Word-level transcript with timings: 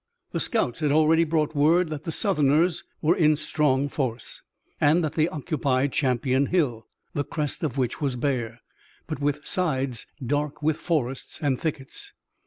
The 0.31 0.39
scouts 0.39 0.79
had 0.79 0.91
already 0.91 1.23
brought 1.23 1.53
word 1.55 1.89
that 1.91 2.05
the 2.05 2.11
Southerners 2.11 2.83
were 3.03 3.15
in 3.15 3.35
strong 3.35 3.87
force, 3.87 4.41
and 4.79 5.03
that 5.03 5.13
they 5.13 5.27
occupied 5.27 5.93
Champion 5.93 6.47
Hill, 6.47 6.87
the 7.13 7.23
crest 7.23 7.63
of 7.63 7.77
which 7.77 8.01
was 8.01 8.15
bare, 8.15 8.61
but 9.05 9.19
with 9.21 9.45
sides 9.45 10.07
dark 10.25 10.63
with 10.63 10.77
forests 10.77 11.37
and 11.39 11.59
thickets. 11.59 12.13